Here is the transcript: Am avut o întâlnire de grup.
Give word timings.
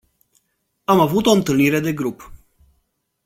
Am 0.85 0.99
avut 0.99 1.25
o 1.25 1.31
întâlnire 1.31 1.79
de 1.79 1.93
grup. 1.93 2.31